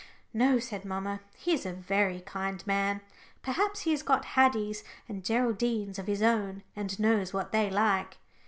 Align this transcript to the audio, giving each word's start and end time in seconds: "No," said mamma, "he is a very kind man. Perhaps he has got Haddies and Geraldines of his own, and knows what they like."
"No," 0.33 0.57
said 0.57 0.83
mamma, 0.83 1.19
"he 1.37 1.53
is 1.53 1.63
a 1.63 1.73
very 1.73 2.21
kind 2.21 2.65
man. 2.65 3.01
Perhaps 3.43 3.81
he 3.81 3.91
has 3.91 4.01
got 4.01 4.25
Haddies 4.35 4.83
and 5.07 5.23
Geraldines 5.23 5.99
of 5.99 6.07
his 6.07 6.23
own, 6.23 6.63
and 6.75 6.99
knows 6.99 7.33
what 7.33 7.51
they 7.51 7.69
like." 7.69 8.17